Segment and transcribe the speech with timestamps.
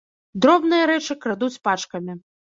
[0.43, 2.17] Дробныя рэчы крадуць пачкамі.